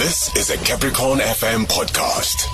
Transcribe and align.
This 0.00 0.34
is 0.34 0.48
a 0.48 0.56
Capricorn 0.56 1.18
FM 1.18 1.66
podcast. 1.66 2.46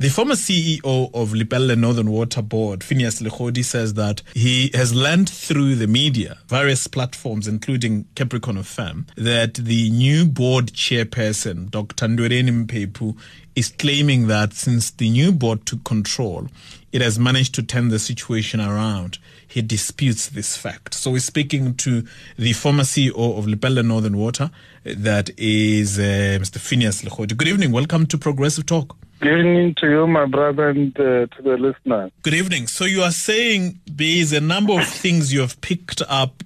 The 0.00 0.10
former 0.10 0.34
CEO 0.34 1.10
of 1.14 1.30
Lepelle 1.32 1.74
Northern 1.74 2.10
Water 2.10 2.42
Board, 2.42 2.84
Phineas 2.84 3.22
Legodi, 3.22 3.64
says 3.64 3.94
that 3.94 4.20
he 4.34 4.70
has 4.74 4.94
learned 4.94 5.30
through 5.30 5.76
the 5.76 5.86
media, 5.86 6.36
various 6.46 6.86
platforms, 6.86 7.48
including 7.48 8.04
Capricorn 8.16 8.58
FM, 8.58 9.08
that 9.16 9.54
the 9.54 9.88
new 9.88 10.26
board 10.26 10.66
chairperson, 10.74 11.70
Dr. 11.70 12.06
Ndweleni 12.06 12.66
Mphephu, 12.66 13.16
is 13.56 13.70
claiming 13.70 14.26
that 14.26 14.52
since 14.52 14.90
the 14.90 15.08
new 15.08 15.32
board 15.32 15.64
took 15.64 15.82
control, 15.84 16.48
it 16.92 17.00
has 17.00 17.18
managed 17.18 17.54
to 17.54 17.62
turn 17.62 17.88
the 17.88 17.98
situation 17.98 18.60
around. 18.60 19.18
He 19.50 19.62
disputes 19.62 20.28
this 20.28 20.56
fact. 20.56 20.94
So 20.94 21.10
we're 21.10 21.18
speaking 21.18 21.74
to 21.78 22.04
the 22.36 22.52
former 22.52 22.84
CEO 22.84 23.36
of 23.36 23.46
Lepelle 23.46 23.84
Northern 23.84 24.16
Water, 24.16 24.48
that 24.84 25.30
is 25.36 25.98
uh, 25.98 26.38
Mr. 26.40 26.58
Phineas 26.58 27.02
Legodi. 27.02 27.36
Good 27.36 27.48
evening. 27.48 27.72
Welcome 27.72 28.06
to 28.06 28.16
Progressive 28.16 28.66
Talk. 28.66 28.96
Good 29.18 29.40
evening 29.40 29.74
to 29.78 29.90
you, 29.90 30.06
my 30.06 30.26
brother, 30.26 30.68
and 30.68 30.96
uh, 30.96 31.26
to 31.26 31.42
the 31.42 31.56
listeners. 31.58 32.12
Good 32.22 32.34
evening. 32.34 32.68
So 32.68 32.84
you 32.84 33.02
are 33.02 33.10
saying 33.10 33.80
there 33.86 34.06
is 34.06 34.32
a 34.32 34.40
number 34.40 34.74
of 34.74 34.86
things 34.86 35.32
you 35.32 35.40
have 35.40 35.60
picked 35.60 36.00
up 36.08 36.44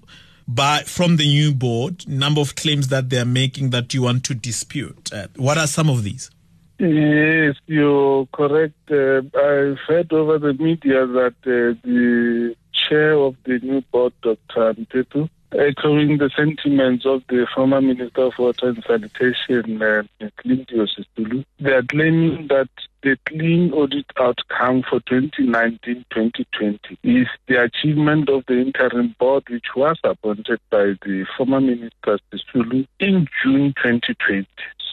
by 0.48 0.80
from 0.84 1.18
the 1.18 1.26
new 1.26 1.52
board, 1.52 2.08
number 2.08 2.40
of 2.40 2.54
claims 2.54 2.88
that 2.88 3.10
they 3.10 3.18
are 3.18 3.26
making 3.26 3.68
that 3.70 3.92
you 3.92 4.00
want 4.00 4.24
to 4.24 4.34
dispute. 4.34 5.12
Uh, 5.12 5.28
what 5.36 5.58
are 5.58 5.66
some 5.66 5.90
of 5.90 6.04
these? 6.04 6.30
Yes, 6.78 7.54
you're 7.66 8.26
correct. 8.32 8.90
Uh, 8.90 9.18
I've 9.38 9.78
heard 9.86 10.10
over 10.10 10.38
the 10.38 10.54
media 10.54 11.06
that 11.06 11.34
uh, 11.44 11.78
the 11.84 12.56
chair 12.88 13.12
of 13.14 13.36
the 13.44 13.58
new 13.60 13.80
board, 13.92 14.12
Dr. 14.22 14.74
Mphephu, 14.74 15.28
echoing 15.52 16.18
the 16.18 16.30
sentiments 16.36 17.06
of 17.06 17.22
the 17.28 17.46
former 17.54 17.80
Minister 17.80 18.22
of 18.22 18.32
Water 18.38 18.68
and 18.68 18.84
Sanitation, 18.86 19.80
uh, 19.82 20.02
Sisulu. 20.20 21.44
They 21.60 21.70
are 21.70 21.82
claiming 21.82 22.48
that 22.48 22.68
the 23.02 23.16
clean 23.26 23.72
audit 23.72 24.06
outcome 24.18 24.82
for 24.88 25.00
2019-2020 25.00 26.78
is 27.02 27.28
the 27.46 27.62
achievement 27.62 28.28
of 28.28 28.44
the 28.48 28.58
interim 28.60 29.14
board, 29.18 29.44
which 29.48 29.76
was 29.76 29.98
appointed 30.02 30.60
by 30.70 30.94
the 31.04 31.26
former 31.36 31.60
Minister 31.60 32.18
Sisulu 32.32 32.86
in 32.98 33.28
June 33.42 33.74
2020. 33.82 34.46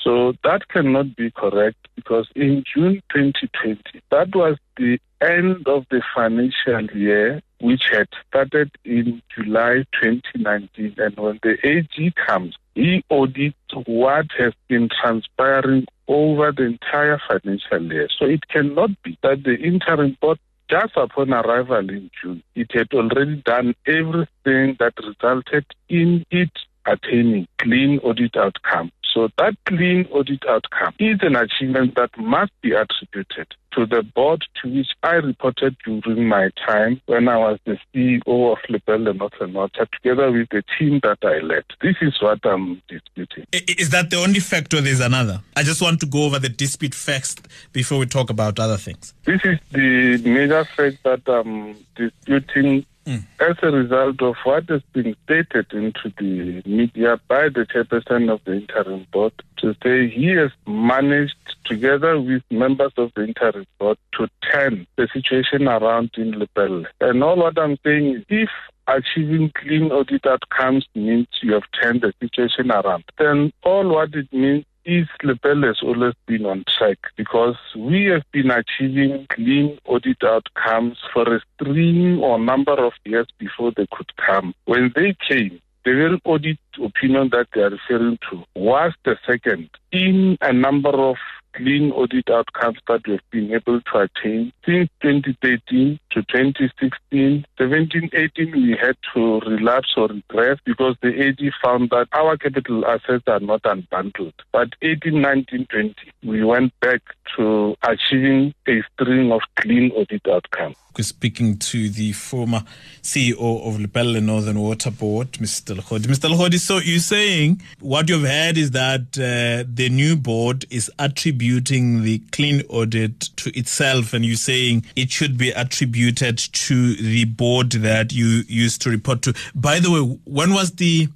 So 0.03 0.33
that 0.43 0.67
cannot 0.67 1.15
be 1.15 1.31
correct 1.31 1.87
because 1.95 2.27
in 2.35 2.63
June 2.73 3.01
2020, 3.13 4.01
that 4.09 4.35
was 4.35 4.57
the 4.75 4.99
end 5.21 5.67
of 5.67 5.85
the 5.91 6.01
financial 6.15 6.97
year, 6.97 7.41
which 7.61 7.83
had 7.91 8.07
started 8.27 8.71
in 8.83 9.21
July 9.33 9.85
2019. 10.01 10.95
And 10.97 11.17
when 11.17 11.39
the 11.43 11.57
AG 11.63 12.13
comes, 12.27 12.55
he 12.75 13.03
audits 13.09 13.55
what 13.85 14.27
has 14.37 14.53
been 14.67 14.89
transpiring 14.89 15.85
over 16.07 16.51
the 16.51 16.63
entire 16.63 17.21
financial 17.27 17.91
year. 17.91 18.09
So 18.17 18.25
it 18.25 18.47
cannot 18.47 19.01
be 19.03 19.17
that 19.23 19.43
the 19.43 19.55
interim 19.55 20.17
board 20.19 20.39
just 20.69 20.95
upon 20.95 21.33
arrival 21.33 21.89
in 21.89 22.09
June, 22.21 22.41
it 22.55 22.71
had 22.73 22.87
already 22.93 23.35
done 23.45 23.75
everything 23.85 24.77
that 24.79 24.93
resulted 25.05 25.65
in 25.89 26.25
it 26.31 26.51
attaining 26.85 27.47
clean 27.57 27.99
audit 27.99 28.35
outcome. 28.35 28.91
So 29.13 29.27
that 29.37 29.55
clean 29.65 30.07
audit 30.11 30.43
outcome 30.47 30.93
is 30.99 31.19
an 31.21 31.35
achievement 31.35 31.95
that 31.95 32.11
must 32.17 32.51
be 32.61 32.71
attributed 32.71 33.47
to 33.73 33.85
the 33.85 34.03
board 34.03 34.45
to 34.61 34.69
which 34.69 34.87
I 35.03 35.15
reported 35.15 35.75
during 35.83 36.27
my 36.27 36.49
time 36.65 37.01
when 37.05 37.27
I 37.27 37.37
was 37.37 37.59
the 37.65 37.77
CEO 37.93 38.51
of 38.51 38.57
Lepelle 38.69 39.15
Northern 39.15 39.53
Water 39.53 39.87
together 39.91 40.31
with 40.31 40.49
the 40.49 40.63
team 40.77 40.99
that 41.03 41.19
I 41.23 41.39
led. 41.39 41.63
This 41.81 41.95
is 42.01 42.21
what 42.21 42.39
I'm 42.45 42.81
disputing. 42.87 43.45
Is 43.51 43.89
that 43.89 44.09
the 44.09 44.17
only 44.17 44.39
fact 44.39 44.73
or 44.73 44.81
there's 44.81 44.99
another? 44.99 45.41
I 45.55 45.63
just 45.63 45.81
want 45.81 45.99
to 46.01 46.05
go 46.05 46.23
over 46.25 46.39
the 46.39 46.49
dispute 46.49 46.95
facts 46.95 47.35
before 47.73 47.99
we 47.99 48.05
talk 48.05 48.29
about 48.29 48.59
other 48.59 48.77
things. 48.77 49.13
This 49.25 49.41
is 49.43 49.57
the 49.71 50.17
major 50.29 50.63
fact 50.65 51.03
that 51.03 51.27
I'm 51.27 51.75
disputing 51.95 52.85
Mm. 53.05 53.25
As 53.39 53.55
a 53.63 53.71
result 53.71 54.21
of 54.21 54.35
what 54.43 54.69
has 54.69 54.81
been 54.93 55.15
stated 55.23 55.73
into 55.73 56.13
the 56.19 56.61
media 56.67 57.19
by 57.27 57.49
the 57.49 57.65
chairperson 57.65 58.31
of 58.31 58.41
the 58.45 58.53
interim 58.53 59.07
board, 59.11 59.33
to 59.57 59.75
say 59.83 60.07
he 60.07 60.27
has 60.27 60.51
managed, 60.67 61.35
together 61.65 62.19
with 62.21 62.43
members 62.51 62.91
of 62.97 63.11
the 63.15 63.23
interim 63.23 63.65
board, 63.79 63.97
to 64.13 64.27
turn 64.51 64.85
the 64.97 65.07
situation 65.11 65.67
around 65.67 66.11
in 66.15 66.33
Lepelle. 66.33 66.85
And 66.99 67.23
all 67.23 67.37
what 67.37 67.57
I'm 67.57 67.77
saying 67.83 68.17
is, 68.17 68.25
if 68.29 68.49
achieving 68.87 69.51
clean 69.55 69.91
audit 69.91 70.25
outcomes 70.25 70.85
means 70.93 71.27
you 71.41 71.53
have 71.53 71.63
turned 71.81 72.01
the 72.01 72.13
situation 72.19 72.71
around, 72.71 73.03
then 73.17 73.51
all 73.63 73.87
what 73.87 74.13
it 74.13 74.31
means 74.31 74.65
is 74.85 75.07
Lepelle 75.23 75.67
has 75.67 75.79
always 75.83 76.13
been 76.25 76.45
on 76.45 76.63
track 76.77 76.97
because 77.15 77.55
we 77.75 78.05
have 78.05 78.23
been 78.31 78.51
achieving 78.51 79.27
clean 79.29 79.77
audit 79.85 80.23
outcomes 80.23 80.97
for 81.13 81.33
a 81.33 81.41
string 81.55 82.19
or 82.19 82.39
number 82.39 82.73
of 82.73 82.93
years 83.05 83.27
before 83.37 83.71
they 83.75 83.87
could 83.91 84.15
come. 84.17 84.53
When 84.65 84.91
they 84.95 85.15
came, 85.27 85.61
the 85.83 85.93
very 85.93 86.21
audit 86.25 86.59
opinion 86.83 87.29
that 87.31 87.47
they 87.53 87.61
are 87.61 87.69
referring 87.69 88.19
to 88.29 88.43
was 88.55 88.93
the 89.03 89.17
second 89.25 89.69
in 89.91 90.37
a 90.41 90.53
number 90.53 90.89
of 90.89 91.17
clean 91.53 91.91
audit 91.91 92.29
outcomes 92.29 92.79
that 92.87 93.01
we've 93.07 93.19
been 93.31 93.51
able 93.53 93.81
to 93.81 93.97
attain 93.99 94.53
since 94.65 94.89
2013 95.01 95.99
to 96.11 96.23
2016. 96.23 97.45
17, 97.57 98.09
18, 98.13 98.51
we 98.51 98.77
had 98.79 98.95
to 99.13 99.39
relapse 99.41 99.93
or 99.97 100.07
regress 100.07 100.59
because 100.65 100.95
the 101.01 101.09
AG 101.21 101.51
found 101.63 101.89
that 101.89 102.07
our 102.13 102.37
capital 102.37 102.85
assets 102.85 103.23
are 103.27 103.39
not 103.39 103.61
unbundled. 103.63 104.33
But 104.51 104.69
18, 104.81 105.21
19, 105.21 105.67
20, 105.67 105.95
we 106.23 106.43
went 106.43 106.73
back 106.79 107.01
to 107.35 107.75
achieving 107.83 108.53
a 108.67 108.81
string 108.93 109.31
of 109.31 109.41
clean 109.55 109.91
audit 109.91 110.27
outcomes. 110.27 110.75
We're 110.97 111.05
speaking 111.05 111.57
to 111.57 111.89
the 111.89 112.11
former 112.11 112.63
CEO 113.01 113.65
of 113.65 113.79
Lepelle 113.79 114.21
Northern 114.21 114.59
Water 114.59 114.91
Board, 114.91 115.31
Mr. 115.33 115.73
Legodi. 115.73 116.07
Mr. 116.07 116.29
Legodi, 116.29 116.59
so 116.59 116.79
you're 116.79 116.99
saying 116.99 117.61
what 117.79 118.09
you've 118.09 118.27
heard 118.27 118.57
is 118.57 118.71
that 118.71 119.17
uh, 119.17 119.63
the 119.73 119.87
new 119.89 120.17
board 120.17 120.65
is 120.69 120.91
attributing 120.99 121.40
the 121.41 122.21
clean 122.31 122.63
audit 122.69 123.19
to 123.37 123.57
itself, 123.57 124.13
and 124.13 124.25
you're 124.25 124.35
saying 124.35 124.85
it 124.95 125.11
should 125.11 125.37
be 125.37 125.51
attributed 125.51 126.37
to 126.37 126.95
the 126.95 127.25
board 127.25 127.71
that 127.71 128.13
you 128.13 128.43
used 128.47 128.81
to 128.83 128.89
report 128.89 129.21
to. 129.23 129.33
By 129.55 129.79
the 129.79 129.91
way, 129.91 130.19
when 130.25 130.53
was 130.53 130.71
the 130.73 131.07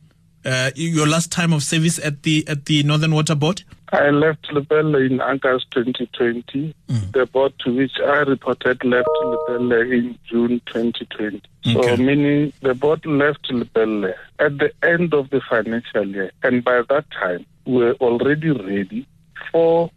uh, 0.43 0.71
your 0.75 1.07
last 1.07 1.31
time 1.31 1.53
of 1.53 1.63
service 1.63 1.99
at 1.99 2.23
the 2.23 2.47
at 2.47 2.65
the 2.65 2.83
Northern 2.83 3.13
Water 3.13 3.35
Board? 3.35 3.63
I 3.91 4.09
left 4.09 4.47
Lepelle 4.51 5.05
in 5.05 5.21
August 5.21 5.71
2020. 5.71 6.75
Mm. 6.87 7.11
The 7.13 7.25
board 7.27 7.53
to 7.59 7.75
which 7.75 7.93
I 8.03 8.19
reported 8.19 8.83
left 8.83 9.07
Lepelle 9.23 9.91
in 9.91 10.17
June 10.27 10.61
2020. 10.65 11.41
Okay. 11.67 11.81
So 11.81 11.97
meaning 11.97 12.51
the 12.61 12.73
board 12.73 13.05
left 13.05 13.47
Lepelle 13.49 14.13
at 14.39 14.57
the 14.57 14.71
end 14.83 15.13
of 15.13 15.29
the 15.29 15.41
financial 15.49 16.07
year. 16.07 16.31
And 16.43 16.63
by 16.63 16.81
that 16.89 17.05
time, 17.11 17.45
we 17.65 17.77
were 17.77 17.93
already 17.93 18.51
ready 18.51 19.07
for 19.51 19.89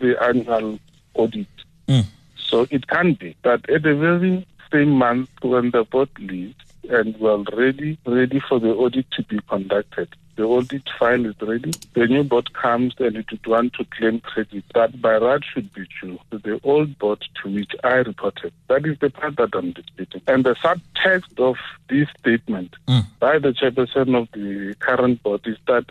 the 0.00 0.20
annual 0.22 0.78
audit. 1.14 1.46
Mm. 1.88 2.06
So 2.36 2.66
it 2.70 2.88
can 2.88 3.14
be 3.14 3.36
that 3.42 3.68
at 3.70 3.82
the 3.82 3.94
very 3.94 4.46
same 4.72 4.90
month 4.90 5.30
when 5.42 5.70
the 5.70 5.84
board 5.84 6.10
leaves, 6.18 6.56
and 6.88 7.16
we're 7.18 7.32
already 7.32 7.98
ready 8.06 8.40
for 8.48 8.58
the 8.58 8.70
audit 8.70 9.10
to 9.12 9.22
be 9.24 9.38
conducted. 9.48 10.08
The 10.36 10.44
audit 10.44 10.88
file 10.98 11.26
is 11.26 11.34
ready. 11.42 11.72
The 11.92 12.06
new 12.06 12.24
board 12.24 12.52
comes 12.54 12.94
and 12.98 13.16
it 13.16 13.30
would 13.30 13.46
want 13.46 13.74
to 13.74 13.84
claim 13.84 14.20
credit. 14.20 14.64
That 14.74 15.00
by 15.00 15.18
right 15.18 15.42
should 15.44 15.72
be 15.74 15.86
due 16.00 16.18
to 16.30 16.38
the 16.38 16.60
old 16.64 16.98
board 16.98 17.22
to 17.42 17.50
which 17.50 17.72
I 17.84 17.96
reported. 17.96 18.52
That 18.68 18.86
is 18.86 18.98
the 19.00 19.10
part 19.10 19.36
that 19.36 19.50
I'm 19.54 19.72
disputing. 19.72 20.22
And 20.26 20.44
the 20.44 20.54
subtext 20.54 21.38
of 21.38 21.56
this 21.88 22.08
statement 22.18 22.74
mm. 22.88 23.04
by 23.18 23.38
the 23.38 23.50
chairperson 23.50 24.16
of 24.16 24.28
the 24.32 24.74
current 24.78 25.22
board 25.22 25.42
is 25.46 25.58
that 25.66 25.84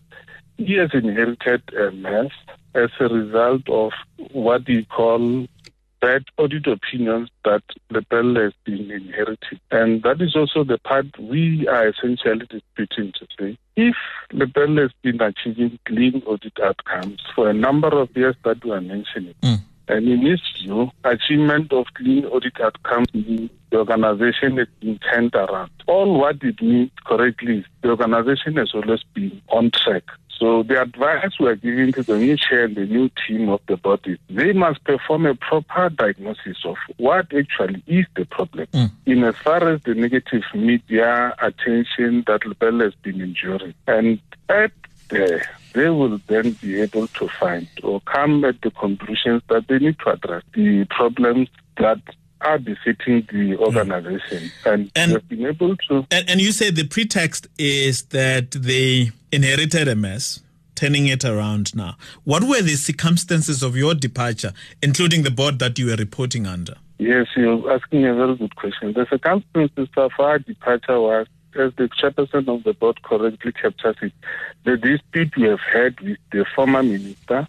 he 0.58 0.74
has 0.74 0.90
inherited 0.94 1.62
a 1.74 1.92
mess 1.92 2.32
as 2.76 2.90
a 3.00 3.08
result 3.08 3.68
of 3.70 3.92
what 4.32 4.68
we 4.68 4.86
call 4.86 5.48
bad 6.02 6.24
audit 6.38 6.68
opinions 6.68 7.30
that 7.44 7.62
the 7.90 8.00
Lepelle 8.00 8.42
has 8.42 8.54
been 8.64 8.90
inheriting. 8.92 9.60
And 9.72 10.04
that 10.04 10.22
is 10.22 10.36
also 10.36 10.64
the 10.64 10.78
part 10.78 11.06
we 11.20 11.68
are 11.68 11.90
essentially 11.90 12.46
disputing 12.50 13.14
today. 13.14 13.58
If 13.76 13.96
the 14.30 14.46
Lepelle 14.46 14.82
has 14.82 14.92
been 15.02 15.22
achieving 15.22 15.80
clean 15.86 16.24
audit 16.26 16.60
outcomes 16.64 17.22
for 17.36 17.50
a 17.50 17.54
number 17.54 17.90
of 17.90 18.16
years 18.16 18.36
that 18.44 18.64
we 18.64 18.72
are 18.72 18.82
mentioning, 18.82 19.36
mm. 19.42 19.60
and 19.88 20.08
in 20.08 20.26
its 20.26 20.44
view, 20.62 20.92
achievement 21.04 21.74
of 21.74 21.86
clean 21.96 22.26
audit 22.26 22.60
outcomes 22.62 23.14
means 23.14 23.50
the 23.72 23.78
organization 23.78 24.58
has 24.58 24.68
been 24.80 25.00
turned 25.00 25.36
around. 25.36 25.72
All 25.88 26.20
what 26.20 26.42
it 26.42 26.62
means 26.62 26.92
correctly 27.06 27.60
is 27.60 27.66
the 27.82 27.90
organization 27.90 28.56
has 28.58 28.72
always 28.74 29.04
been 29.14 29.42
on 29.50 29.72
track. 29.72 30.04
So 30.40 30.64
the 30.64 30.82
advice 30.82 31.32
we 31.40 31.48
are 31.48 31.56
giving 31.56 31.92
to 31.94 32.04
the 32.04 32.18
new 32.18 32.38
chair 32.38 32.64
and 32.64 32.76
the 32.76 32.86
new 32.86 33.10
team 33.28 33.50
of 33.50 33.60
the 33.68 33.76
body, 33.76 34.18
they 34.30 34.54
must 34.54 34.82
perform 34.86 35.26
a 35.26 35.36
proper 35.36 35.90
diagnosis 35.90 36.58
of 36.64 36.78
what 36.96 37.34
actually 37.36 37.84
is 37.88 38.06
the 38.16 38.26
problem. 38.26 38.68
Mm. 38.74 38.92
In 39.06 39.24
as 39.26 39.36
far 39.36 39.68
as 39.68 39.82
the 39.84 39.96
negative 39.96 40.44
media 40.56 41.36
attention 41.42 42.24
that 42.28 42.42
Lepelle 42.42 42.84
has 42.86 42.96
been 42.96 43.20
enduring. 43.20 43.74
And 43.86 44.20
at 44.48 44.72
the 45.10 45.46
they 45.74 45.90
will 45.90 46.20
then 46.28 46.52
be 46.62 46.82
able 46.82 47.08
to 47.08 47.28
find 47.28 47.68
or 47.84 48.02
come 48.02 48.44
at 48.44 48.60
the 48.62 48.72
conclusions 48.72 49.44
that 49.50 49.68
they 49.68 49.78
need 49.78 50.00
to 50.00 50.12
address 50.12 50.44
the 50.54 50.86
problems 50.86 51.48
that 51.78 52.02
are 52.42 52.58
besetting 52.58 53.28
the 53.32 53.56
hmm. 53.56 53.64
organization. 53.64 54.52
And, 54.66 54.92
and 54.96 55.12
have 55.12 55.28
been 55.28 55.46
able 55.46 55.76
to. 55.76 56.06
And, 56.12 56.30
and 56.30 56.42
you 56.42 56.52
say 56.52 56.72
the 56.72 56.88
pretext 56.88 57.48
is 57.58 58.04
that 58.04 58.52
they 58.52 59.12
inherited 59.32 59.88
a 59.88 59.96
mess 59.96 60.42
turning 60.80 61.08
it 61.08 61.26
around 61.26 61.76
now. 61.76 61.98
What 62.24 62.44
were 62.44 62.62
the 62.62 62.76
circumstances 62.76 63.62
of 63.62 63.76
your 63.76 63.94
departure, 63.94 64.54
including 64.82 65.24
the 65.24 65.32
board 65.32 65.60
that 65.60 65.78
you 65.78 65.88
were 65.88 65.98
reporting 65.98 66.48
under? 66.48 66.76
Yes, 67.00 67.28
you're 67.36 67.70
asking 67.74 68.06
a 68.06 68.16
very 68.16 68.38
good 68.38 68.56
question. 68.56 68.94
The 68.94 69.06
circumstances 69.10 69.90
of 69.98 70.12
our 70.20 70.40
departure 70.40 71.02
was, 71.02 71.28
as 71.56 71.74
the 71.76 71.90
chairperson 71.90 72.48
of 72.48 72.64
the 72.64 72.74
board 72.74 73.02
correctly 73.04 73.52
captures 73.52 73.98
it, 74.02 74.14
the 74.64 74.78
dispute 74.78 75.36
we 75.36 75.44
have 75.44 75.60
had 75.60 76.00
with 76.00 76.18
the 76.32 76.46
former 76.56 76.82
minister, 76.82 77.46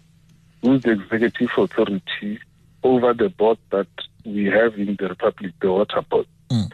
who's 0.61 0.83
the 0.83 0.91
executive 0.91 1.49
authority 1.57 2.39
over 2.83 3.13
the 3.13 3.29
board 3.29 3.57
that 3.69 3.87
we 4.25 4.45
have 4.45 4.75
in 4.75 4.95
the 4.99 5.07
Republic, 5.09 5.53
the 5.61 5.71
Water 5.71 6.01
Board. 6.09 6.27
Mm. 6.49 6.71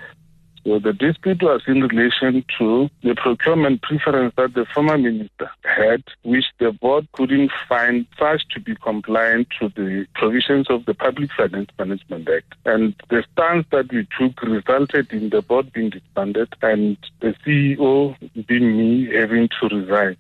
So 0.68 0.80
the 0.80 0.92
dispute 0.92 1.42
was 1.42 1.62
in 1.66 1.82
relation 1.82 2.44
to 2.58 2.90
the 3.02 3.16
procurement 3.16 3.84
preference 3.84 4.34
that 4.36 4.54
the 4.54 4.66
former 4.66 4.98
minister 4.98 5.50
had, 5.64 6.04
which 6.24 6.44
the 6.60 6.74
board 6.74 7.08
couldn't 7.14 7.52
find 7.70 8.06
such 8.20 8.46
to 8.50 8.60
be 8.60 8.76
compliant 8.76 9.48
to 9.62 9.70
the 9.70 10.06
provisions 10.16 10.70
of 10.70 10.84
the 10.84 10.94
Public 10.94 11.32
Finance 11.32 11.70
Management 11.80 12.28
Act. 12.28 12.54
And 12.66 12.94
the 13.08 13.24
stance 13.32 13.66
that 13.72 13.94
we 13.94 14.06
took 14.20 14.42
resulted 14.42 15.14
in 15.14 15.30
the 15.30 15.42
board 15.42 15.72
being 15.72 15.90
disbanded 15.90 16.54
and 16.62 16.98
the 17.22 17.34
CEO 17.46 18.18
being 18.46 18.78
me 18.78 19.06
having 19.16 19.48
to 19.62 19.70
resign 19.70 20.18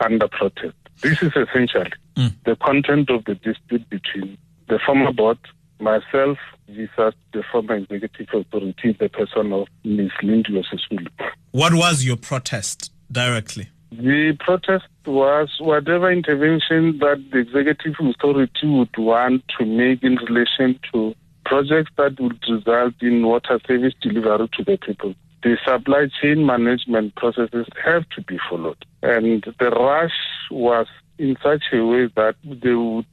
under 0.00 0.26
protest. 0.26 0.74
This 1.02 1.22
is 1.22 1.32
essentially 1.36 1.92
mm. 2.16 2.32
the 2.46 2.56
content 2.56 3.10
of 3.10 3.26
the 3.26 3.34
dispute 3.34 3.86
between 3.90 4.38
the 4.68 4.78
former 4.78 5.12
board 5.12 5.38
myself 5.82 6.38
versus 6.68 7.14
the 7.32 7.42
former 7.50 7.74
executive 7.74 8.28
authority, 8.32 8.96
the 8.98 9.08
person 9.08 9.52
of 9.52 9.66
Ms. 9.84 10.10
Lindiwe 10.22 10.64
Sisulu. 10.64 11.08
What 11.50 11.74
was 11.74 12.04
your 12.04 12.16
protest 12.16 12.90
directly? 13.10 13.68
The 13.90 14.36
protest 14.40 14.86
was 15.04 15.50
whatever 15.60 16.10
intervention 16.10 16.98
that 17.00 17.22
the 17.30 17.40
executive 17.40 17.94
authority 18.00 18.66
would 18.66 18.96
want 18.96 19.44
to 19.58 19.66
make 19.66 20.02
in 20.02 20.16
relation 20.16 20.80
to 20.92 21.14
projects 21.44 21.90
that 21.98 22.18
would 22.18 22.42
result 22.48 22.94
in 23.02 23.26
water 23.26 23.60
service 23.66 23.92
delivery 24.00 24.48
to 24.54 24.64
the 24.64 24.78
people. 24.78 25.14
The 25.42 25.58
supply 25.64 26.06
chain 26.22 26.46
management 26.46 27.16
processes 27.16 27.66
have 27.84 28.08
to 28.10 28.22
be 28.22 28.38
followed. 28.48 28.82
And 29.02 29.44
the 29.58 29.70
rush 29.70 30.12
was 30.50 30.86
in 31.18 31.36
such 31.42 31.64
a 31.72 31.84
way 31.84 32.06
that 32.16 32.36
they 32.44 32.74
would 32.74 33.06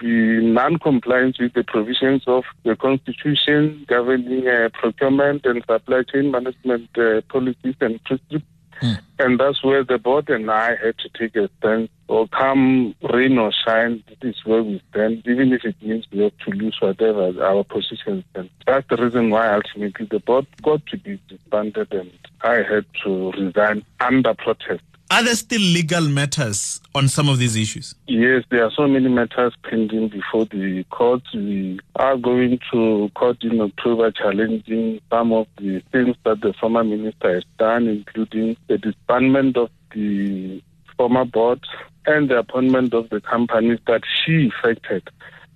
be 0.00 0.40
non-compliant 0.44 1.36
with 1.38 1.52
the 1.52 1.64
provisions 1.64 2.22
of 2.26 2.44
the 2.64 2.74
Constitution 2.76 3.84
governing 3.86 4.48
uh, 4.48 4.68
procurement 4.72 5.44
and 5.44 5.62
supply 5.68 6.02
chain 6.02 6.30
management 6.30 6.88
uh, 6.98 7.20
policies 7.28 7.76
and 7.80 8.02
procedures. 8.04 8.42
Mm. 8.82 9.00
And 9.18 9.40
that's 9.40 9.62
where 9.62 9.84
the 9.84 9.98
board 9.98 10.30
and 10.30 10.50
I 10.50 10.70
had 10.76 10.96
to 10.98 11.08
take 11.18 11.36
a 11.36 11.50
stand. 11.58 11.88
Or 12.08 12.26
come 12.28 12.94
rain 13.12 13.38
or 13.38 13.52
shine, 13.52 14.02
this 14.08 14.34
is 14.34 14.44
where 14.44 14.62
we 14.62 14.82
stand, 14.90 15.22
even 15.26 15.52
if 15.52 15.64
it 15.64 15.76
means 15.82 16.06
we 16.10 16.20
have 16.20 16.36
to 16.46 16.50
lose 16.50 16.76
whatever 16.80 17.44
our 17.44 17.62
positions. 17.62 18.24
And 18.34 18.48
that's 18.66 18.88
the 18.88 18.96
reason 18.96 19.30
why 19.30 19.52
ultimately 19.52 20.06
the 20.10 20.18
board 20.18 20.46
got 20.62 20.84
to 20.86 20.96
be 20.96 21.20
disbanded 21.28 21.92
and 21.92 22.10
I 22.40 22.62
had 22.62 22.86
to 23.04 23.30
resign 23.32 23.84
under 24.00 24.34
protest. 24.34 24.82
Are 25.12 25.24
there 25.24 25.34
still 25.34 25.60
legal 25.60 26.02
matters 26.02 26.80
on 26.94 27.08
some 27.08 27.28
of 27.28 27.38
these 27.38 27.56
issues? 27.56 27.96
Yes, 28.06 28.44
there 28.48 28.64
are 28.64 28.70
so 28.70 28.86
many 28.86 29.08
matters 29.08 29.52
pending 29.68 30.08
before 30.08 30.44
the 30.44 30.84
court. 30.90 31.22
We 31.34 31.80
are 31.96 32.16
going 32.16 32.60
to 32.70 33.10
court 33.16 33.42
in 33.42 33.60
October 33.60 34.12
challenging 34.12 35.00
some 35.10 35.32
of 35.32 35.48
the 35.58 35.82
things 35.90 36.14
that 36.24 36.42
the 36.42 36.52
former 36.60 36.84
minister 36.84 37.34
has 37.34 37.44
done, 37.58 37.88
including 37.88 38.56
the 38.68 38.76
disbandment 38.76 39.56
of 39.56 39.70
the 39.92 40.62
former 40.96 41.24
board 41.24 41.66
and 42.06 42.30
the 42.30 42.38
appointment 42.38 42.94
of 42.94 43.10
the 43.10 43.20
companies 43.20 43.80
that 43.88 44.02
she 44.24 44.52
effected 44.54 45.10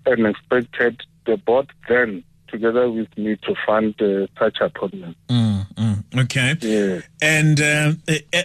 and 0.05 0.27
expected 0.27 1.01
the 1.27 1.37
board 1.37 1.71
then 1.89 2.25
together 2.49 2.91
with 2.91 3.09
me 3.17 3.37
to 3.37 3.55
fund 3.67 3.95
uh, 4.01 4.27
such 4.39 4.59
appointments. 4.61 5.19
Mm, 5.29 5.67
mm, 5.75 5.94
okay. 6.17 6.57
Yeah. 6.61 7.01
And 7.21 7.61
uh, 7.61 7.93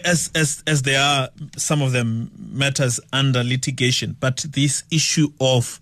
as 0.04 0.30
as 0.34 0.62
as 0.66 0.82
there 0.82 1.00
are 1.00 1.28
some 1.56 1.82
of 1.82 1.92
them 1.92 2.30
matters 2.36 3.00
under 3.12 3.42
litigation, 3.44 4.16
but 4.20 4.44
this 4.48 4.84
issue 4.90 5.28
of 5.40 5.80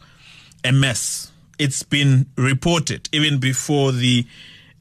MS, 0.64 1.30
it's 1.58 1.82
been 1.82 2.26
reported 2.36 3.08
even 3.12 3.38
before 3.38 3.92
the 3.92 4.26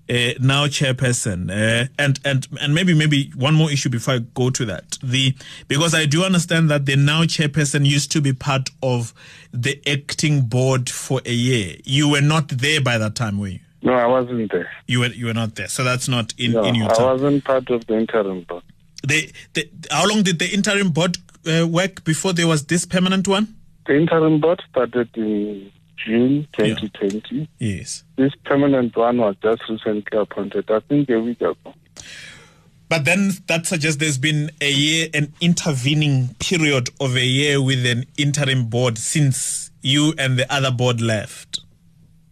uh, 0.09 0.33
now 0.39 0.67
chairperson, 0.67 1.49
uh, 1.51 1.87
and 1.99 2.19
and 2.23 2.47
and 2.61 2.73
maybe 2.73 2.93
maybe 2.93 3.31
one 3.35 3.53
more 3.53 3.69
issue 3.69 3.89
before 3.89 4.15
I 4.15 4.19
go 4.19 4.49
to 4.49 4.65
that. 4.65 4.97
The 5.03 5.35
because 5.67 5.93
I 5.93 6.05
do 6.05 6.23
understand 6.23 6.69
that 6.69 6.85
the 6.85 6.95
now 6.95 7.23
chairperson 7.23 7.85
used 7.85 8.11
to 8.13 8.21
be 8.21 8.31
part 8.33 8.69
of 8.81 9.13
the 9.51 9.81
acting 9.85 10.41
board 10.41 10.89
for 10.89 11.21
a 11.25 11.33
year. 11.33 11.75
You 11.83 12.09
were 12.09 12.21
not 12.21 12.47
there 12.49 12.79
by 12.79 12.97
that 12.97 13.15
time, 13.15 13.37
were 13.37 13.47
you? 13.47 13.59
No, 13.81 13.93
I 13.93 14.07
wasn't 14.07 14.51
there. 14.51 14.69
You 14.87 15.01
were 15.01 15.07
you 15.07 15.27
were 15.27 15.33
not 15.33 15.55
there, 15.55 15.67
so 15.67 15.83
that's 15.83 16.07
not 16.07 16.33
in 16.37 16.53
no, 16.53 16.63
in 16.63 16.75
your. 16.75 16.89
I 16.99 17.13
wasn't 17.13 17.43
part 17.43 17.69
of 17.69 17.85
the 17.87 17.97
interim 17.97 18.41
board. 18.41 18.63
They, 19.07 19.31
they 19.53 19.69
how 19.91 20.07
long 20.07 20.23
did 20.23 20.39
the 20.39 20.51
interim 20.51 20.89
board 20.89 21.17
uh, 21.45 21.67
work 21.67 22.03
before 22.03 22.33
there 22.33 22.47
was 22.47 22.65
this 22.65 22.85
permanent 22.85 23.27
one? 23.27 23.55
The 23.85 23.95
interim 23.95 24.39
board 24.41 24.61
started 24.69 25.09
in 25.15 25.71
June 25.95 26.47
2020. 26.53 27.21
Yeah. 27.31 27.45
Yes. 27.59 28.03
This 28.15 28.33
permanent 28.45 28.95
one 28.95 29.17
was 29.17 29.35
just 29.41 29.61
recently 29.69 30.17
appointed, 30.17 30.69
I 30.69 30.79
think 30.81 31.09
a 31.09 31.19
week 31.19 31.41
ago. 31.41 31.55
But 32.89 33.05
then 33.05 33.31
that 33.47 33.65
suggests 33.67 33.97
there's 33.97 34.17
been 34.17 34.49
a 34.61 34.71
year, 34.71 35.09
an 35.13 35.33
intervening 35.41 36.35
period 36.39 36.89
of 37.01 37.15
a 37.15 37.25
year 37.25 37.61
with 37.61 37.85
an 37.85 38.05
interim 38.17 38.65
board 38.65 38.97
since 38.97 39.71
you 39.81 40.13
and 40.17 40.37
the 40.37 40.51
other 40.51 40.71
board 40.71 41.01
left. 41.01 41.59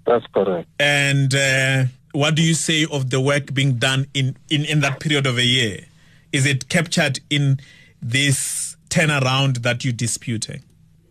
That's 0.05 0.25
correct. 0.27 0.67
And 0.79 1.33
uh, 1.33 1.85
what 2.11 2.35
do 2.35 2.41
you 2.41 2.53
say 2.53 2.85
of 2.91 3.09
the 3.09 3.19
work 3.19 3.53
being 3.53 3.75
done 3.75 4.07
in, 4.13 4.37
in, 4.49 4.65
in 4.65 4.79
that 4.81 4.99
period 4.99 5.25
of 5.25 5.37
a 5.37 5.43
year? 5.43 5.85
Is 6.31 6.45
it 6.45 6.69
captured 6.69 7.19
in 7.29 7.59
this 8.01 8.75
turnaround 8.89 9.63
that 9.63 9.83
you're 9.83 9.93
disputing? 9.93 10.63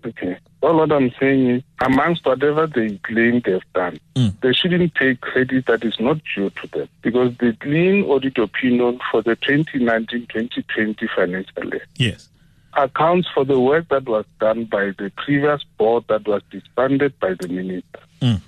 Okay. 0.04 0.38
All 0.62 0.76
what 0.76 0.92
I'm 0.92 1.12
saying 1.20 1.50
is, 1.50 1.62
amongst 1.80 2.24
whatever 2.24 2.66
they 2.66 2.96
claim 2.98 3.42
they've 3.44 3.60
done, 3.74 3.98
mm. 4.14 4.32
they 4.40 4.52
shouldn't 4.52 4.94
take 4.94 5.20
credit 5.20 5.66
that 5.66 5.84
is 5.84 5.98
not 6.00 6.18
due 6.34 6.50
to 6.50 6.66
them. 6.68 6.88
Because 7.02 7.36
the 7.36 7.54
clean 7.60 8.04
audit 8.04 8.38
opinion 8.38 8.98
for 9.10 9.22
the 9.22 9.36
2019-2020 9.36 11.08
financial 11.14 11.64
year 11.64 11.86
yes. 11.96 12.28
accounts 12.74 13.28
for 13.34 13.44
the 13.44 13.60
work 13.60 13.88
that 13.88 14.08
was 14.08 14.24
done 14.40 14.64
by 14.64 14.86
the 14.98 15.12
previous 15.16 15.62
board 15.76 16.04
that 16.08 16.26
was 16.26 16.42
disbanded 16.50 17.18
by 17.20 17.34
the 17.34 17.48
minister. 17.48 18.00
Mm. 18.22 18.40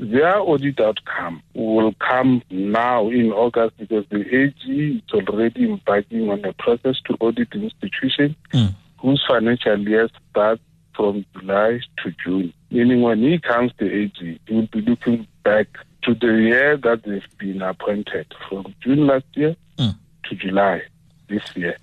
Their 0.00 0.38
audit 0.38 0.80
outcome 0.80 1.42
will 1.54 1.92
come 1.94 2.42
now 2.50 3.08
in 3.08 3.32
August 3.32 3.76
because 3.78 4.04
the 4.10 4.20
AG 4.20 4.54
is 4.64 5.12
already 5.12 5.64
embarking 5.64 6.30
on 6.30 6.44
a 6.44 6.52
process 6.52 7.00
to 7.06 7.16
audit 7.18 7.50
the 7.50 7.64
institution 7.64 8.36
mm. 8.52 8.74
whose 8.98 9.24
financial 9.26 9.78
year 9.78 10.08
starts 10.30 10.62
from 10.94 11.24
July 11.36 11.80
to 12.02 12.14
June. 12.24 12.52
Meaning 12.70 13.02
when 13.02 13.22
he 13.22 13.38
comes 13.38 13.72
to 13.78 13.86
AG, 13.92 14.12
he 14.46 14.54
will 14.54 14.68
be 14.68 14.82
looking 14.82 15.26
back 15.42 15.66
to 16.02 16.14
the 16.14 16.32
year 16.42 16.76
that 16.76 17.02
they've 17.02 17.38
been 17.38 17.60
appointed 17.62 18.32
from 18.48 18.72
June 18.80 19.08
last 19.08 19.26
year 19.34 19.56
mm. 19.78 19.96
to 20.24 20.34
July 20.36 20.82
this 21.28 21.42
year. 21.56 21.76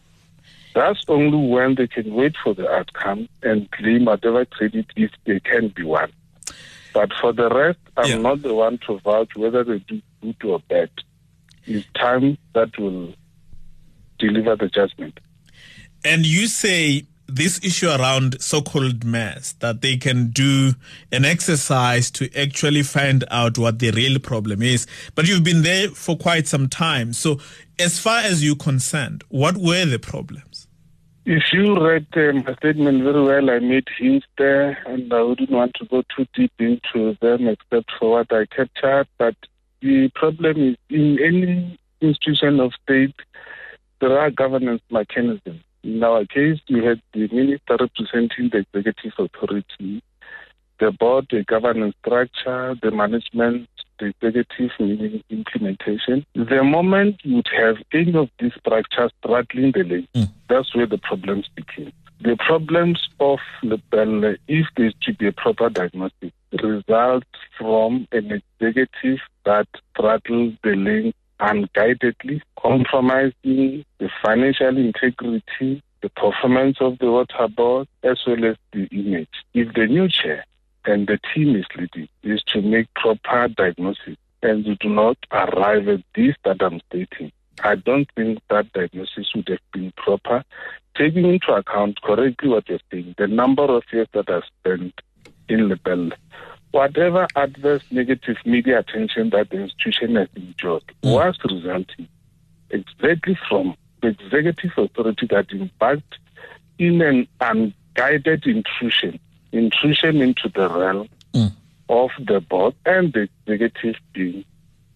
That's 0.74 1.04
only 1.10 1.50
when 1.50 1.76
they 1.76 1.88
can 1.88 2.14
wait 2.14 2.36
for 2.42 2.54
the 2.54 2.70
outcome 2.70 3.28
and 3.44 3.70
claim 3.72 4.06
whatever 4.06 4.46
credit 4.46 4.86
if 4.96 5.12
they 5.26 5.40
can 5.40 5.70
be 5.70 5.84
won. 5.84 6.12
But 6.96 7.12
for 7.20 7.34
the 7.34 7.50
rest, 7.50 7.80
I'm 7.98 8.10
yeah. 8.10 8.18
not 8.20 8.42
the 8.42 8.54
one 8.54 8.78
to 8.88 9.00
vouch 9.00 9.36
whether 9.36 9.66
they 9.66 9.80
do 9.80 10.02
good 10.22 10.42
or 10.46 10.60
bad. 10.70 10.90
It's 11.66 11.86
time 11.94 12.38
that 12.54 12.80
will 12.80 13.14
deliver 14.18 14.56
the 14.56 14.70
judgment. 14.70 15.20
And 16.06 16.26
you 16.26 16.48
say 16.48 17.06
this 17.28 17.60
issue 17.66 17.90
around 17.90 18.42
so-called 18.42 19.04
mess 19.04 19.54
that 19.60 19.82
they 19.82 19.98
can 19.98 20.30
do 20.30 20.72
an 21.12 21.26
exercise 21.26 22.10
to 22.12 22.34
actually 22.34 22.84
find 22.84 23.26
out 23.30 23.58
what 23.58 23.80
the 23.80 23.92
real 23.92 24.20
problem 24.20 24.62
is 24.62 24.86
but 25.16 25.28
you've 25.28 25.44
been 25.44 25.64
there 25.64 25.90
for 25.90 26.16
quite 26.16 26.48
some 26.48 26.70
time 26.70 27.12
so 27.14 27.40
as 27.80 27.98
far 27.98 28.20
as 28.20 28.44
you're 28.44 28.56
concerned 28.56 29.24
what 29.30 29.58
were 29.58 29.86
the 29.86 29.98
problems 29.98 30.55
if 31.26 31.44
you 31.52 31.76
read 31.84 32.06
uh, 32.16 32.32
my 32.34 32.56
statement 32.56 33.04
very 33.04 33.24
well 33.24 33.50
i 33.50 33.60
made 33.60 33.88
hints 33.98 34.28
there 34.38 34.78
and 34.86 35.12
i 35.14 35.22
wouldn't 35.22 35.50
want 35.50 35.74
to 35.74 35.86
go 35.86 36.04
too 36.16 36.26
deep 36.34 36.54
into 36.60 37.18
them 37.22 37.48
except 37.48 37.92
for 38.00 38.12
what 38.12 38.32
i 38.32 38.46
captured 38.46 39.08
but 39.18 39.36
the 39.82 40.10
problem 40.16 40.70
is 40.70 40.76
in 40.90 41.20
any 41.20 41.80
institution 42.02 42.60
of 42.60 42.72
state 42.84 43.16
there 44.02 44.20
are 44.20 44.30
governance 44.30 44.82
mechanisms. 44.90 45.62
In 45.84 46.04
our 46.04 46.26
case, 46.26 46.60
we 46.70 46.84
had 46.84 47.02
the 47.14 47.28
minister 47.28 47.78
representing 47.80 48.50
the 48.52 48.66
executive 48.74 49.14
authority, 49.18 50.04
the 50.80 50.92
board, 50.92 51.28
the 51.32 51.44
governance 51.44 51.96
structure, 52.06 52.76
the 52.82 52.92
management, 52.92 53.70
the 54.00 54.08
executive 54.08 54.72
meaning 54.80 55.24
implementation. 55.30 56.26
The 56.34 56.64
moment 56.64 57.18
you 57.24 57.38
would 57.38 57.50
have 57.58 57.78
any 57.94 58.16
of 58.16 58.30
these 58.40 58.54
structures 58.60 59.12
straddling 59.20 59.72
the 59.72 59.84
lane, 59.84 60.08
mm. 60.16 60.30
that's 60.50 60.76
where 60.76 60.88
the 60.88 60.98
problems 60.98 61.48
begin. 61.56 61.92
The 62.22 62.38
problems 62.38 63.08
of 63.20 63.40
the 63.62 63.78
Lepelle, 63.92 64.38
if 64.48 64.68
there 64.78 64.92
to 65.02 65.14
be 65.14 65.28
a 65.28 65.32
proper 65.32 65.70
diagnostic, 65.70 66.34
result 66.64 67.24
from 67.58 68.08
an 68.12 68.42
executive 68.60 69.20
that 69.44 69.68
straddles 69.92 70.54
the 70.64 70.76
lane 70.76 71.14
unguidedly, 71.40 72.42
compromising 72.60 73.84
the 74.00 74.10
financial 74.24 74.78
integrity, 74.78 75.84
the 76.02 76.10
performance 76.16 76.78
of 76.80 76.98
the 77.00 77.12
water 77.12 77.48
board, 77.50 77.88
as 78.04 78.20
well 78.26 78.46
as 78.46 78.56
the 78.72 78.86
image. 78.92 79.28
If 79.54 79.74
the 79.74 79.88
new 79.88 80.08
chair 80.08 80.46
and 80.86 81.08
the 81.08 81.20
team 81.34 81.56
is 81.56 81.66
leading 81.78 82.08
is 82.24 82.44
to 82.54 82.62
make 82.62 82.94
proper 82.96 83.48
diagnosis. 83.48 84.18
And 84.44 84.66
you 84.66 84.76
do 84.76 84.90
not 84.90 85.18
arrive 85.32 85.88
at 85.88 86.02
this 86.14 86.36
that 86.44 86.62
I'm 86.62 86.80
stating, 86.90 87.32
I 87.64 87.76
don't 87.76 88.08
think 88.16 88.40
that 88.50 88.72
diagnosis 88.74 89.34
would 89.36 89.48
have 89.50 89.60
been 89.74 89.92
proper, 89.98 90.44
taking 90.96 91.26
into 91.26 91.54
account 91.54 92.02
correctly 92.02 92.50
what 92.50 92.70
you're 92.70 92.80
saying, 92.92 93.16
the 93.18 93.28
number 93.28 93.64
of 93.64 93.84
years 93.92 94.08
that 94.14 94.30
I 94.30 94.42
spent 94.62 94.94
in 95.48 95.70
Lepelle, 95.70 96.12
Whatever 96.76 97.26
adverse 97.38 97.84
negative 97.90 98.36
media 98.46 98.80
attention 98.80 99.30
that 99.30 99.50
the 99.50 99.62
institution 99.62 100.16
has 100.16 100.28
enjoyed 100.36 100.84
mm. 101.04 101.14
was 101.14 101.38
resulting 101.50 102.10
exactly 102.70 103.40
from 103.48 103.78
the 104.02 104.10
executive 104.10 104.72
authority 104.76 105.26
that 105.28 105.50
embarked 105.52 106.18
in 106.78 107.02
an 107.02 107.30
unguided 107.40 108.46
intrusion 108.46 109.22
intrusion 109.58 110.22
into 110.22 110.50
the 110.50 110.70
realm 110.70 111.08
mm. 111.34 111.52
of 111.90 112.10
the 112.28 112.42
board 112.42 112.76
and 112.86 113.14
the 113.14 113.28
executive 113.48 113.96
being 114.14 114.46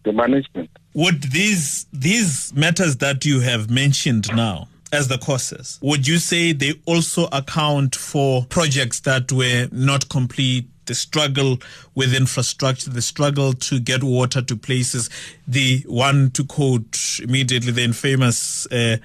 the 0.04 0.13
management. 0.13 0.70
Would 0.94 1.24
these 1.24 1.86
these 1.94 2.54
matters 2.56 2.98
that 2.98 3.25
you 3.25 3.42
have 3.42 3.70
mentioned 3.70 4.28
now 4.36 4.68
as 4.92 5.08
the 5.08 5.18
causes, 5.18 5.80
would 5.82 6.08
you 6.08 6.18
say 6.18 6.51
they 6.51 6.74
also 6.86 7.28
account 7.32 7.96
for 7.96 8.46
projects 8.46 9.01
that 9.01 9.32
were 9.32 9.68
not 9.72 10.10
complete? 10.10 10.68
The 10.86 10.96
struggle 10.96 11.60
with 11.94 12.16
infrastructure, 12.16 12.89
the 12.89 13.04
struggle 13.04 13.54
to 13.54 13.80
get 13.80 14.04
water 14.04 14.42
to 14.42 14.56
places, 14.56 15.08
the 15.48 15.84
one 15.86 16.32
to 16.32 16.44
quote 16.44 17.20
immediately 17.22 17.72
the 17.72 17.84
infamous 17.84 18.66
uh, 18.72 18.98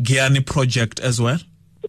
Giyani 0.00 0.46
project 0.46 1.00
as 1.00 1.20
well? 1.20 1.40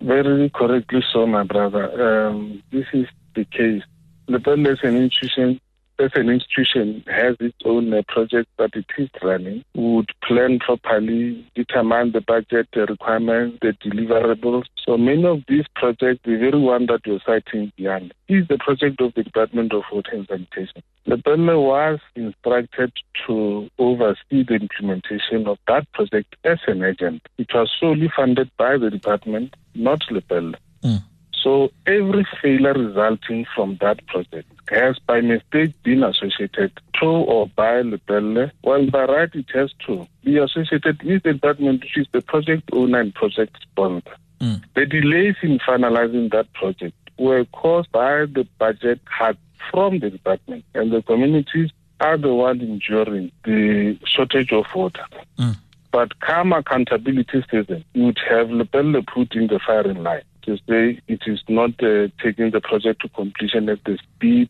Very 0.01 0.49
correctly 0.49 1.03
so, 1.11 1.25
my 1.27 1.43
brother. 1.43 2.27
Um, 2.27 2.63
this 2.71 2.85
is 2.93 3.05
the 3.35 3.45
case. 3.45 3.83
Lepelle 4.27 4.71
as 4.71 4.79
an 4.83 4.97
institution, 4.97 5.59
as 6.03 6.11
an 6.15 6.29
institution 6.29 7.03
has 7.07 7.35
its 7.39 7.57
own 7.65 7.93
uh, 7.93 8.01
project 8.07 8.49
that 8.57 8.71
it 8.75 8.85
is 8.97 9.09
running, 9.21 9.63
would 9.73 10.09
plan 10.27 10.59
properly, 10.59 11.49
determine 11.55 12.11
the 12.11 12.21
budget, 12.21 12.67
the 12.73 12.85
requirements, 12.85 13.57
the 13.61 13.73
deliverables. 13.83 14.65
So 14.85 14.97
many 14.97 15.25
of 15.25 15.39
these 15.47 15.65
projects, 15.75 16.19
the 16.25 16.35
very 16.37 16.59
one 16.59 16.87
that 16.87 17.01
you're 17.05 17.21
citing 17.25 17.71
beyond, 17.77 18.13
is 18.27 18.47
the 18.49 18.57
project 18.57 18.99
of 19.01 19.13
the 19.13 19.23
Department 19.23 19.73
of 19.73 19.83
Water 19.91 20.11
and 20.11 20.27
Sanitation. 20.27 20.83
The 21.05 21.15
Lepelle 21.15 21.61
was 21.61 21.99
instructed 22.15 22.91
to 23.27 23.69
oversee 23.79 24.43
the 24.43 24.55
implementation 24.55 25.47
of 25.47 25.57
that 25.67 25.91
project 25.93 26.35
as 26.43 26.59
an 26.67 26.83
agent. 26.83 27.21
It 27.37 27.47
was 27.53 27.71
solely 27.79 28.11
funded 28.15 28.51
by 28.57 28.77
the 28.77 28.89
department, 28.89 29.55
not 29.73 30.01
Lepelle. 30.11 30.55
Mm. 30.83 31.03
So 31.43 31.71
every 31.85 32.25
failure 32.41 32.73
resulting 32.73 33.45
from 33.53 33.77
that 33.81 34.05
project 34.07 34.47
has 34.73 34.97
by 34.99 35.21
mistake 35.21 35.71
been 35.83 36.03
associated 36.03 36.71
to 36.99 37.05
or 37.05 37.47
by 37.47 37.81
Lepelle, 37.83 38.51
while 38.61 38.89
by 38.89 39.05
right 39.05 39.29
it 39.33 39.49
has 39.53 39.71
to 39.85 40.07
be 40.23 40.37
associated 40.37 41.01
with 41.03 41.23
the 41.23 41.33
department 41.33 41.81
which 41.81 41.97
is 41.97 42.07
the 42.11 42.21
project 42.21 42.69
owner 42.73 42.99
and 42.99 43.13
project 43.13 43.57
sponsor. 43.61 44.15
Mm. 44.39 44.63
The 44.75 44.85
delays 44.85 45.35
in 45.41 45.59
finalizing 45.59 46.31
that 46.31 46.51
project 46.53 46.95
were 47.17 47.45
caused 47.45 47.91
by 47.91 48.25
the 48.25 48.47
budget 48.57 48.99
cut 49.17 49.37
from 49.71 49.99
the 49.99 50.09
department 50.09 50.65
and 50.73 50.91
the 50.91 51.01
communities 51.01 51.69
are 51.99 52.17
the 52.17 52.33
ones 52.33 52.61
enduring 52.61 53.31
the 53.45 53.97
shortage 54.05 54.51
of 54.51 54.65
water. 54.75 55.05
Mm. 55.37 55.57
But 55.91 56.19
come 56.19 56.51
accountability 56.53 57.45
season, 57.51 57.85
you 57.93 58.05
would 58.05 58.19
have 58.27 58.47
Lepelle 58.47 59.05
put 59.05 59.35
in 59.35 59.47
the 59.47 59.59
firing 59.59 60.01
line 60.01 60.23
to 60.45 60.57
say 60.69 60.99
it 61.07 61.21
is 61.25 61.41
not 61.47 61.71
uh, 61.83 62.07
taking 62.21 62.51
the 62.51 62.61
project 62.61 63.01
to 63.01 63.09
completion 63.09 63.69
at 63.69 63.83
the 63.85 63.97
speed 63.97 64.49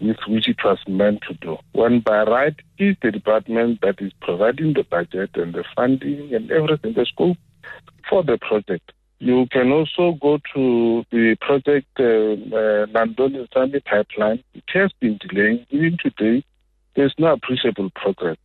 with 0.00 0.16
which 0.26 0.48
it 0.48 0.62
was 0.64 0.78
meant 0.86 1.22
to 1.28 1.34
do. 1.34 1.56
When 1.72 2.00
by 2.00 2.24
right 2.24 2.54
is 2.78 2.96
the 3.02 3.10
department 3.10 3.80
that 3.82 4.00
is 4.00 4.12
providing 4.20 4.74
the 4.74 4.84
budget 4.84 5.30
and 5.34 5.54
the 5.54 5.64
funding 5.74 6.34
and 6.34 6.50
everything, 6.50 6.94
the 6.94 7.06
scope 7.06 7.38
for 8.08 8.22
the 8.22 8.38
project. 8.38 8.92
You 9.18 9.46
can 9.50 9.72
also 9.72 10.18
go 10.20 10.38
to 10.54 11.04
the 11.10 11.36
project 11.40 11.86
uh, 11.98 12.02
uh, 12.04 12.86
Nandoni 12.86 13.48
pipeline. 13.84 14.42
It 14.52 14.64
has 14.74 14.92
been 15.00 15.18
delaying. 15.18 15.64
Even 15.70 15.96
today, 16.02 16.44
there's 16.94 17.14
no 17.18 17.32
appreciable 17.32 17.90
progress 17.94 18.36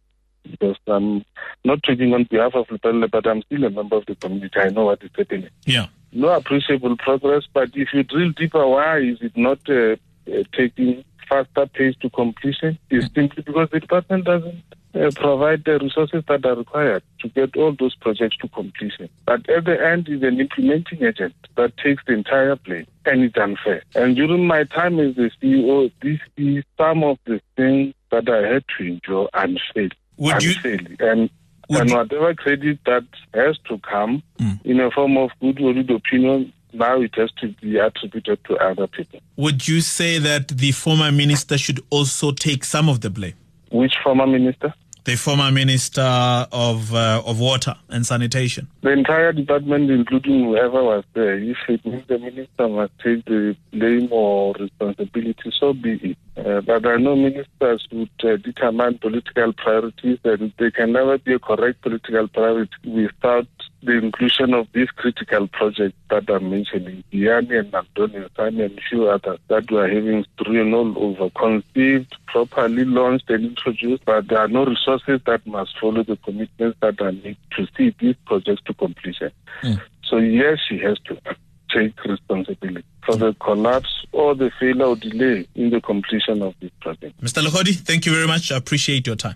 because 0.50 0.78
I'm 0.88 1.26
not 1.66 1.84
talking 1.84 2.14
on 2.14 2.28
behalf 2.30 2.54
of 2.56 2.68
Lepelle, 2.68 3.12
but 3.12 3.28
I'm 3.28 3.42
still 3.42 3.66
a 3.66 3.70
member 3.70 3.98
of 3.98 4.06
the 4.06 4.16
community. 4.16 4.58
I 4.58 4.70
know 4.70 4.86
what 4.86 5.04
is 5.04 5.10
happening. 5.18 5.50
Yeah 5.66 5.88
no 6.12 6.30
appreciable 6.30 6.98
progress. 6.98 7.44
But 7.54 7.70
if 7.76 7.90
you 7.94 8.04
drill 8.04 8.32
deeper, 8.32 8.66
why 8.68 9.00
is 9.00 9.18
it 9.22 9.36
not 9.36 9.60
uh, 9.70 9.96
uh, 10.32 10.44
taking 10.54 11.04
faster 11.28 11.68
pace 11.68 11.96
to 12.02 12.10
completion? 12.10 12.78
It's 12.90 13.14
simply 13.14 13.44
because 13.44 13.70
the 13.72 13.80
department 13.80 14.26
doesn't 14.26 14.64
uh, 14.96 15.12
provide 15.16 15.64
the 15.66 15.80
resources 15.80 16.24
that 16.28 16.46
are 16.46 16.56
required 16.56 17.04
to 17.20 17.30
get 17.30 17.56
all 17.56 17.76
those 17.78 17.96
projects 17.96 18.38
to 18.38 18.48
completion. 18.50 19.10
But 19.26 19.48
at 19.50 19.66
the 19.66 19.86
end 19.86 20.10
is 20.10 20.24
an 20.24 20.40
implementing 20.40 21.04
agent 21.04 21.36
that 21.56 21.78
takes 21.78 22.04
the 22.08 22.14
entire 22.14 22.56
blame, 22.56 22.88
and 23.06 23.24
it's 23.24 23.38
unfair. 23.38 23.84
And 23.96 24.16
during 24.16 24.48
my 24.48 24.64
time 24.64 25.00
as 25.00 25.16
the 25.16 25.30
CEO, 25.42 25.92
this 26.02 26.20
is 26.38 26.64
some 26.78 27.04
of 27.04 27.18
the 27.26 27.42
things 27.56 27.94
that 28.12 28.28
I 28.30 28.48
had 28.48 28.64
to 28.78 28.84
endure 28.84 29.30
unfairly. 29.34 29.92
Would 30.18 30.44
unfairly. 30.44 30.98
You, 31.00 31.08
and 31.08 31.30
and 31.70 31.92
whatever 31.92 32.34
credit 32.34 32.80
that 32.86 33.06
has 33.34 33.58
to 33.68 33.78
come 33.80 34.24
mm. 34.40 34.60
in 34.66 34.80
a 34.80 34.90
form 34.92 35.18
of 35.18 35.30
good 35.40 35.58
good 35.58 35.90
opinion, 35.92 36.52
now 36.74 37.02
it 37.02 37.16
has 37.16 37.32
to 37.42 37.50
be 37.62 37.78
attributed 37.78 38.44
to 38.46 38.56
other 38.58 38.88
people. 38.88 39.20
Would 39.38 39.68
you 39.68 39.82
say 39.82 40.18
that 40.20 40.50
the 40.50 40.72
former 40.72 41.12
minister 41.12 41.58
should 41.58 41.82
also 41.90 42.32
take 42.32 42.64
some 42.64 42.90
of 42.90 43.02
the 43.02 43.10
blame? 43.10 43.34
Which 43.72 43.94
former 44.04 44.28
minister? 44.28 44.74
The 45.06 45.16
former 45.16 45.52
minister 45.52 46.02
of 46.02 46.94
uh, 46.94 47.24
of 47.26 47.40
water 47.40 47.76
and 47.90 48.06
sanitation. 48.06 48.68
The 48.82 48.92
entire 48.92 49.34
department, 49.34 49.90
including 49.90 50.46
whoever 50.46 50.84
was 50.84 51.04
there, 51.14 51.38
if 51.38 51.58
it 51.68 51.86
means 51.86 52.06
the 52.08 52.20
minister 52.20 52.68
must 52.68 52.92
take 53.04 53.26
the 53.26 53.56
blame 53.72 54.10
or 54.12 54.54
responsibility, 54.54 55.52
so 55.60 55.74
be 55.74 55.94
it. 56.04 56.18
Uh, 56.38 56.62
but 56.62 56.86
I 56.86 56.98
know 56.98 57.16
ministers 57.16 57.88
would 57.92 58.10
uh, 58.24 58.38
determine 58.38 58.98
political 59.00 59.54
priorities, 59.54 60.20
and 60.24 60.54
they 60.58 60.72
can 60.72 60.94
never 60.94 61.18
be 61.18 61.34
a 61.34 61.40
correct 61.40 61.82
political 61.82 62.28
priority 62.28 62.76
without 62.86 63.48
the 63.82 63.98
inclusion 63.98 64.54
of 64.54 64.68
these 64.74 64.90
critical 64.92 65.48
projects 65.48 65.98
that 66.10 66.30
I'm 66.30 66.50
mentioning, 66.50 67.04
Giyani 67.14 67.60
and 67.60 67.72
Nandoni 67.72 68.30
and 68.38 68.62
a 68.62 68.82
few 68.90 69.08
others 69.08 69.40
that 69.48 69.72
we 69.72 69.78
are 69.78 69.88
having 69.88 70.26
strewn 70.36 70.74
all 70.74 70.98
over, 70.98 71.30
conceived, 71.32 72.16
properly 72.28 72.86
launched 72.86 73.30
and 73.30 73.46
introduced, 73.46 74.04
but 74.06 74.28
there 74.28 74.40
are 74.40 74.48
no 74.48 74.66
resources 74.66 75.22
that 75.26 75.46
must 75.48 75.78
follow 75.80 76.04
the 76.04 76.18
commitments 76.18 76.78
that 76.82 77.00
are 77.02 77.12
needed 77.12 77.38
to 77.56 77.68
see 77.78 77.96
these 78.00 78.16
projects 78.26 78.62
to 78.66 78.74
completion. 78.74 79.32
Mm. 79.64 79.82
So 80.04 80.18
yes, 80.18 80.58
she 80.68 80.80
has 80.80 80.98
to 81.06 81.18
take 81.74 82.04
responsibility 82.04 82.86
for 83.06 83.16
the 83.16 83.34
collapse 83.36 84.06
or 84.12 84.36
the 84.36 84.52
failure 84.60 84.86
or 84.86 84.96
delay 84.96 85.48
in 85.56 85.70
the 85.70 85.80
completion 85.82 86.42
of 86.42 86.56
this 86.60 86.72
project. 86.82 87.20
Mr. 87.22 87.46
Legodi, 87.46 87.76
thank 87.76 88.06
you 88.06 88.12
very 88.12 88.28
much. 88.28 88.52
I 88.52 88.58
appreciate 88.58 89.06
your 89.08 89.16
time. 89.16 89.36